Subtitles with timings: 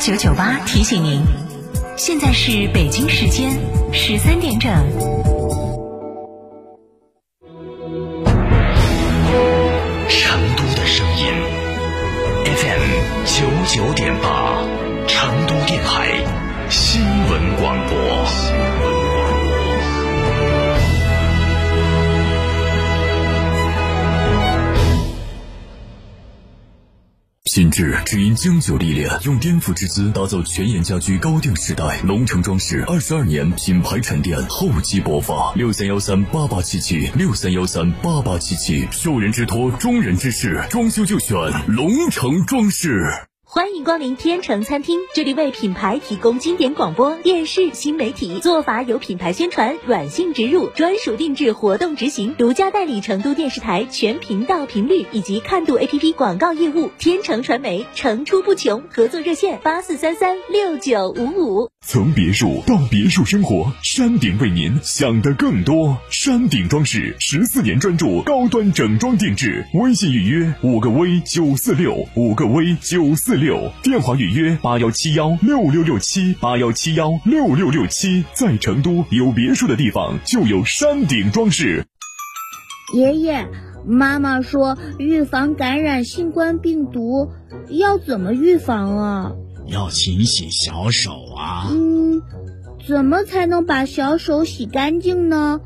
[0.00, 1.22] 九九八提醒您，
[1.94, 3.52] 现在是北京时间
[3.92, 5.29] 十三点整。
[27.60, 32.00] 品质只因经久历练，用颠覆之姿打造全岩家居高定时代。
[32.04, 35.52] 龙城装饰二十二年品牌沉淀，厚积薄发。
[35.54, 43.29] 六三幺三八八七七，六三幺三八八七七，受人之托，忠人之事，装修就选龙城装饰。
[43.52, 56.92] 欢迎光临天成餐厅，这里为品牌提供经典广播电视新媒体做法，有品牌宣传、软性植入、专属定制活动执行，独家代理成都电视台全频道频率以及看度 APP 广告业务。
[56.96, 61.68] 天成传媒层出不穷，合作热线八四三三六九五五。
[61.84, 65.98] 从别墅到别墅生活，山顶为您想的更多。
[66.08, 78.24] 山顶装饰十四年专注高端整装定制，微信预约五个 V 九四六五个 V 九四六，电话预约八幺七幺六六六七八幺七幺六六六七。
[78.34, 81.86] 在成都有别墅的地方就有山顶装饰。
[82.94, 83.48] 爷爷，
[83.86, 87.32] 妈妈说预防感染新冠病毒
[87.68, 89.32] 要怎么预防啊？
[89.66, 91.68] 要勤洗小手啊！
[91.70, 92.22] 嗯，
[92.86, 95.60] 怎么才能把小手洗干净呢？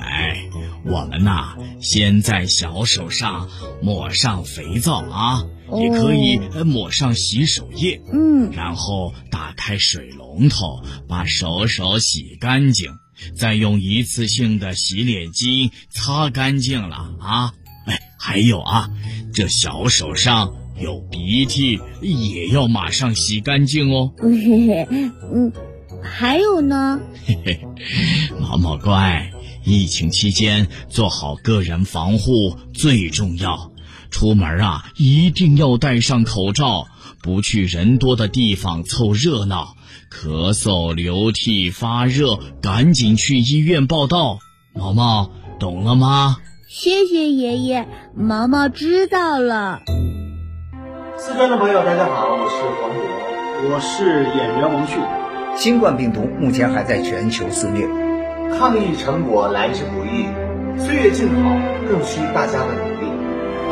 [0.00, 0.48] 哎，
[0.84, 3.48] 我们呐，先在小手上
[3.80, 12.90] 抹上肥皂啊，哦也可以呃抹上洗手液，嗯，然后打开水龙头，把手手洗干净，
[13.34, 17.52] 再用一次性的洗脸巾擦干净了啊！
[17.86, 18.90] 哎，还有啊，
[19.32, 24.12] 这小手上有鼻涕也要马上洗干净哦。
[24.18, 24.86] 嘿嘿，
[25.34, 25.52] 嗯，
[26.02, 27.00] 还有呢？
[27.24, 27.60] 嘿嘿，
[28.40, 29.30] 毛毛乖，
[29.64, 33.72] 疫情期间做好个人防护最重要。
[34.16, 36.86] 出门啊，一定要戴上口罩，
[37.22, 39.74] 不去人多的地方凑热闹。
[40.10, 44.38] 咳嗽、流涕、发热，赶紧去医院报道。
[44.72, 46.38] 毛毛，懂了吗？
[46.66, 49.82] 谢谢爷爷，毛毛知道了。
[51.18, 54.98] 四川的朋友，大家好，我是黄渤，我是演员王迅。
[55.58, 57.86] 新冠病毒目前还在全球肆虐，
[58.58, 60.24] 抗疫成果来之不易，
[60.82, 61.50] 岁月静好
[61.86, 62.95] 更需大家的努力。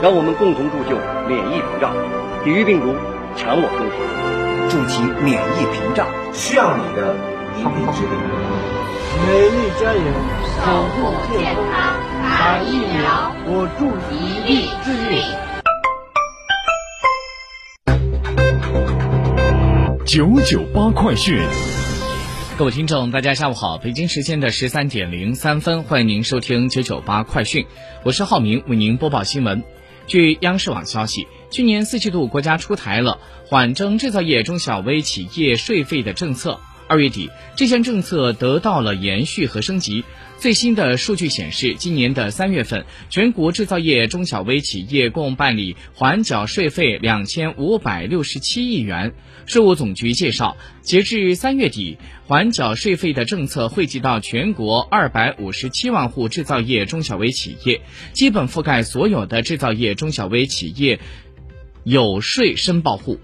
[0.00, 1.92] 让我们共同铸就免疫屏障，
[2.44, 2.94] 抵御病毒，
[3.34, 3.98] 强我中华。
[4.70, 7.16] 筑起免疫屏障，需要你的
[7.58, 8.14] 一臂之力。
[9.26, 10.00] 美丽加油，
[10.62, 15.18] 守护健康，打疫苗，我助一臂之力。
[20.06, 21.42] 九九八快讯，
[22.56, 27.66] 各位听众，大家下午好，北京时间的十三点零三分，欢迎您收听九九八快讯，
[28.04, 29.64] 我是浩明，为您播报新闻。
[30.08, 36.60] 据央视网消息，去年四季度国家出台了缓征制造业中小微企业税费的政策。
[36.88, 40.04] 二月底，这项政策得到了延续和升级。
[40.38, 49.12] 最新的数据显示，今年的三月份，全国制造业中小微企业共办理缓缴税费两千五百六十七亿元。
[49.46, 57.82] 税务总局介绍，截至三月底，缓缴税费的政策惠及到全国二百五十七万户制造业中小微企业，
[58.12, 61.00] 基本覆盖所有的制造业中小微企业
[61.84, 63.18] 有税申报户。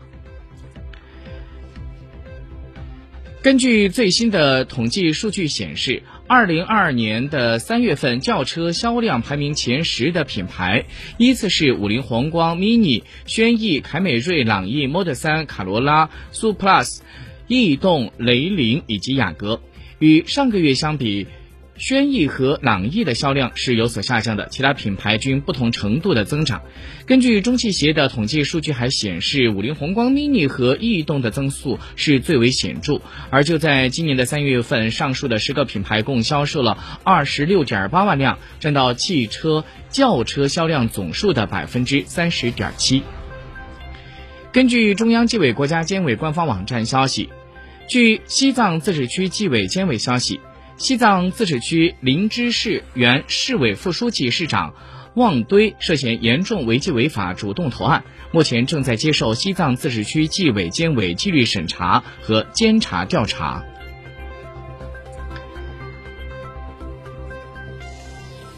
[3.45, 10.87] 根据最新的统计数据显示，二零二二年的三月份轿车销量排名前十的品牌，
[11.19, 17.01] 依次是五菱宏光、mini、轩逸、凯美瑞、朗逸、Model 3、卡罗拉、Su Plus、
[17.47, 19.61] 逸动、雷凌以及雅阁。
[19.99, 21.27] 与上个月相比，
[21.77, 26.63] 轩逸和朗逸的销量是有所下降的，其他品牌均不同程度的增长。
[27.05, 33.01] 根据中汽协的统计数据还显示，五菱宏光 mini 和逸动的增速是最为显著。
[33.31, 43.03] 而就在今年的三月份，上述的十个品牌共销售了二十六点八万辆，占到汽车轿车销量总数的百分之三十点七。
[44.53, 47.31] 根据中央纪委国家监委官方网站消息。
[47.87, 50.41] 据西藏自治区纪委监委消息，
[50.77, 54.75] 西藏自治区林芝市原市委副书记、市长
[55.15, 63.65] 旺堆涉嫌严重违纪违法，主动投案，目前正在接受西藏自治区纪委监委纪律审查和监察调查。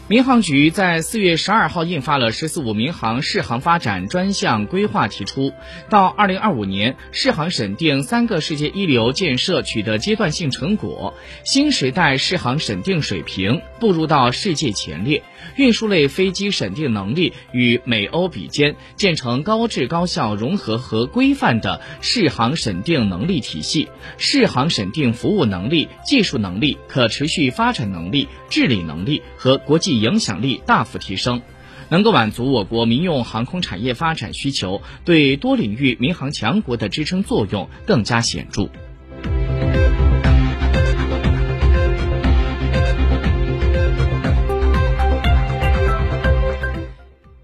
[0.09, 5.51] 民航局在四月十二号印发了“十四五”民航适航发展专项规划，提出
[5.89, 11.13] 到二零二五年，适航审定三个世界一流建设取得阶段性成果，
[11.43, 15.23] 新时代适航审定水平步入到世界前列，
[15.57, 31.41] 运输类飞机审定能力与美欧比肩，建成高质高效、融合和规范的适航审定能力体系，适航审定服务能力、技术能力、可持续发展能力、治理能力和国际影响力大幅提升，
[31.89, 38.69] 能够满足我国民用航空产业发展需求，对多领域民航强国的支撑作用更加显著。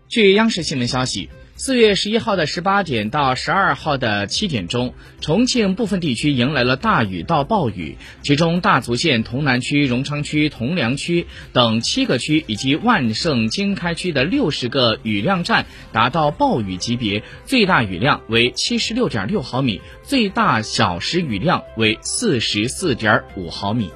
[0.07, 1.29] 据央视新闻消息。
[1.65, 23.89] 四月十一号的十八点到十二号的七点钟，重庆部分地区迎来了大雨到暴雨，其中大足县潼南区、荣昌区、铜梁区等七个区以及万盛经开区的六十个雨量站达到暴雨级别，最大雨量为七十六点六毫米，最大小时雨量为四十四点五毫米。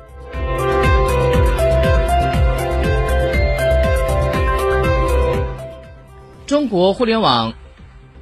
[6.47, 7.53] 中国互联网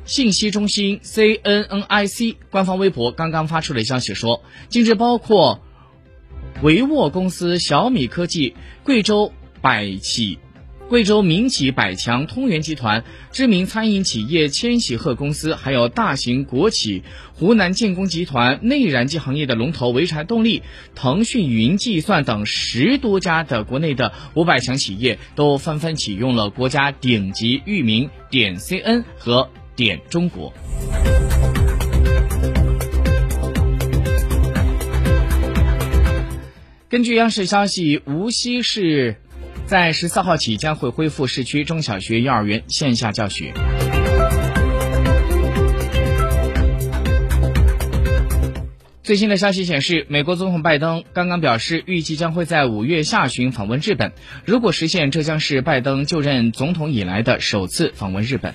[0.04, 5.60] 信息中心 CNNIC 官方微博刚刚发出了消息说，近日包括
[6.63, 9.31] 维沃公司、小米科技、贵州
[9.62, 10.39] 百企。
[10.87, 17.01] 贵州民企百强、通源集团、知名餐饮企业千禧鹤公司，还有大型国企
[17.33, 20.61] 湖南建工集团、内燃机行业的龙头潍柴动力、
[20.93, 30.53] 腾讯云计算等十多家的国内的五百强企业，都纷纷启用了国家顶级域名点 cn 和点中国。
[36.88, 39.17] 根据央视消息，无锡市。
[39.65, 43.53] 在十四号起将会恢复市区中小学、幼儿园线下教学。
[49.01, 54.13] 最新的消息显示，美国总统拜登刚刚表示，预计将会在五月下旬访问日本。
[54.45, 58.53] 如果实现，这将是拜登就任总统以来的首次访问日本。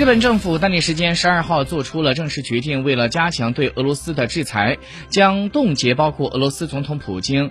[0.00, 4.78] 日本政府当地时间十二号做出了正式决定，为了加强对俄罗斯的制裁，
[5.10, 7.50] 将冻结包括俄罗斯总统普京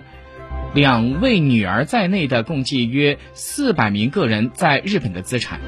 [0.74, 5.60] 两位女儿在内的共计约四百名个人在日本的资产。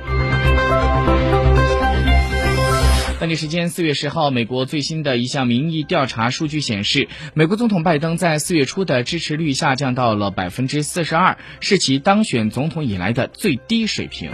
[3.20, 14.32] 当地时间四月十号，美国最新的一项民意调查数据显示，美国总统拜登在四月初的支持率下降到了百分之四十二，是其当选总统以来的最低水平。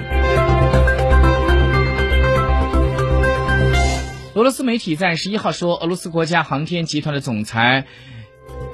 [4.39, 7.87] 俄罗斯媒体在十一号说，俄罗斯国家航天集团的总裁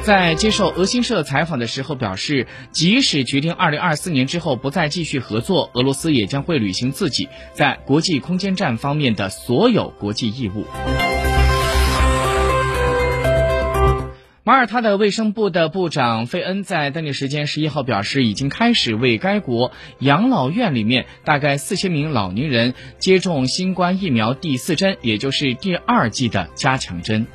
[0.03, 10.67] 在接受俄新社采访的时候表示，即使决定二零二四年之后不再继续合作，俄罗斯也将会履行自己在国际空间站方面的所有国际义务。
[14.47, 27.27] 马耳他的卫生部的部长费恩在当地时间十一号表示，已经开始为该国养老院里面大概四千名老年人接种新冠疫苗第四针，也就是第二剂的加强针。